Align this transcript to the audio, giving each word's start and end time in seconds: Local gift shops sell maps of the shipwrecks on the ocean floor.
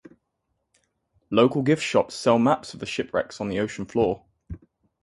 Local 1.29 1.61
gift 1.61 1.83
shops 1.83 2.15
sell 2.15 2.39
maps 2.39 2.73
of 2.73 2.79
the 2.79 2.87
shipwrecks 2.87 3.39
on 3.39 3.49
the 3.49 3.59
ocean 3.59 3.85
floor. 3.85 4.25